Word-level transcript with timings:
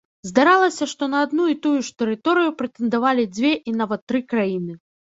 Здаралася, 0.27 0.87
што 0.93 1.09
на 1.13 1.19
адну 1.27 1.45
і 1.53 1.57
тую 1.67 1.75
ж 1.91 1.93
тэрыторыю 2.03 2.57
прэтэндавалі 2.63 3.31
дзве 3.39 3.57
і 3.69 3.79
нават 3.81 4.09
тры 4.09 4.29
краіны. 4.35 4.73